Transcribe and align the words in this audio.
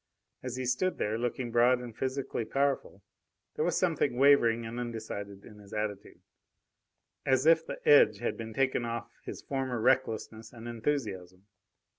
As 0.41 0.55
he 0.55 0.65
stood 0.65 0.97
there, 0.97 1.15
looking 1.15 1.51
broad 1.51 1.77
and 1.79 1.95
physically 1.95 2.43
powerful, 2.43 3.03
there 3.55 3.63
was 3.63 3.77
something 3.77 4.17
wavering 4.17 4.65
and 4.65 4.79
undecided 4.79 5.45
in 5.45 5.59
his 5.59 5.73
attitude, 5.73 6.21
as 7.23 7.45
if 7.45 7.67
the 7.67 7.79
edge 7.87 8.17
had 8.17 8.35
been 8.35 8.51
taken 8.51 8.83
off 8.83 9.11
his 9.23 9.43
former 9.43 9.79
recklessness 9.79 10.53
and 10.53 10.67
enthusiasm. 10.67 11.45